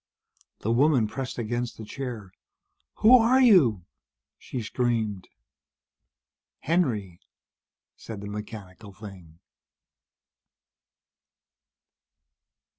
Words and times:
The 0.61 0.71
woman 0.71 1.07
pressed 1.07 1.37
against 1.37 1.77
her 1.77 1.83
chair. 1.85 2.31
"Who 3.05 3.15
are 3.19 3.39
you?" 3.39 3.85
she 4.39 4.63
screamed. 4.63 5.27
"Henry," 6.61 7.19
said 7.95 8.19
the 8.19 8.27
mechanical 8.27 8.93
thing. 8.93 9.37